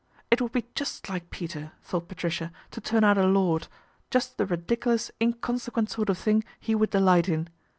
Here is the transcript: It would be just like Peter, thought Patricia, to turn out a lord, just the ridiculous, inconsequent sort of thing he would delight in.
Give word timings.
It 0.31 0.41
would 0.41 0.51
be 0.51 0.65
just 0.73 1.09
like 1.09 1.29
Peter, 1.29 1.73
thought 1.83 2.07
Patricia, 2.07 2.51
to 2.71 2.81
turn 2.81 3.03
out 3.03 3.19
a 3.19 3.27
lord, 3.27 3.67
just 4.09 4.39
the 4.39 4.47
ridiculous, 4.47 5.11
inconsequent 5.21 5.91
sort 5.91 6.09
of 6.09 6.17
thing 6.17 6.43
he 6.59 6.73
would 6.73 6.89
delight 6.89 7.29
in. 7.29 7.49